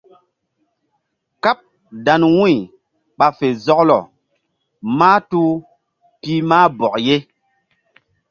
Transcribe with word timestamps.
Káɓ 1.43 1.57
dan 2.05 2.21
wu̧y 2.37 2.55
ɓa 3.17 3.27
fe 3.37 3.47
zɔklɔ 3.65 3.97
mahtuh 4.97 5.51
pih 6.21 6.41
mah 6.49 6.67
bɔk 6.79 6.95
ye. 7.07 7.17